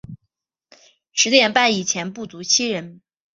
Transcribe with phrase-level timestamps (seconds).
[1.11, 3.01] 十点半以前不足七人